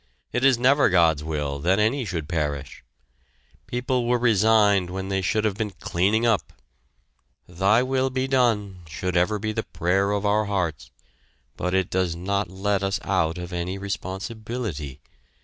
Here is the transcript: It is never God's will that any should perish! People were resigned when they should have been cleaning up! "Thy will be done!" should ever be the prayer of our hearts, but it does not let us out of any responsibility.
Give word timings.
It 0.33 0.43
is 0.43 0.57
never 0.57 0.89
God's 0.89 1.23
will 1.23 1.59
that 1.59 1.77
any 1.77 2.05
should 2.05 2.27
perish! 2.27 2.83
People 3.67 4.07
were 4.07 4.17
resigned 4.17 4.89
when 4.89 5.09
they 5.09 5.21
should 5.21 5.45
have 5.45 5.53
been 5.53 5.69
cleaning 5.79 6.25
up! 6.25 6.51
"Thy 7.47 7.83
will 7.83 8.09
be 8.09 8.27
done!" 8.27 8.79
should 8.87 9.15
ever 9.15 9.37
be 9.37 9.51
the 9.51 9.61
prayer 9.61 10.09
of 10.09 10.25
our 10.25 10.45
hearts, 10.45 10.89
but 11.55 11.75
it 11.75 11.91
does 11.91 12.15
not 12.15 12.49
let 12.49 12.81
us 12.81 12.99
out 13.03 13.37
of 13.37 13.53
any 13.53 13.77
responsibility. 13.77 15.01